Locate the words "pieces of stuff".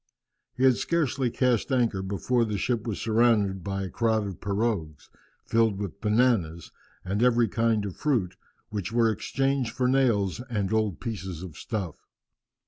10.99-11.97